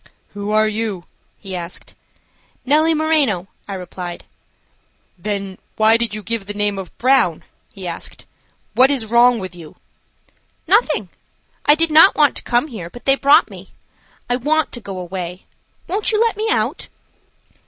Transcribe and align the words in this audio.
"Who 0.29 0.49
are 0.49 0.67
you?" 0.67 1.05
he 1.37 1.55
asked. 1.55 1.93
"Nellie 2.65 2.95
Moreno," 2.95 3.45
I 3.67 3.75
replied. 3.75 4.25
"Then 5.15 5.59
why 5.75 5.95
did 5.95 6.11
you 6.15 6.23
give 6.23 6.47
the 6.47 6.55
name 6.55 6.79
of 6.79 6.97
Brown?" 6.97 7.43
he 7.71 7.87
asked. 7.87 8.25
"What 8.73 8.89
is 8.89 9.05
wrong 9.05 9.37
with 9.37 9.53
you?" 9.55 9.75
"Nothing. 10.65 11.09
I 11.67 11.75
did 11.75 11.91
not 11.91 12.15
want 12.15 12.35
to 12.37 12.41
come 12.41 12.65
here, 12.69 12.89
but 12.89 13.05
they 13.05 13.13
brought 13.13 13.51
me. 13.51 13.75
I 14.27 14.37
want 14.37 14.71
to 14.71 14.81
go 14.81 14.97
away. 14.97 15.45
Won't 15.87 16.11
you 16.11 16.19
let 16.19 16.35
me 16.35 16.49
out?" 16.49 16.87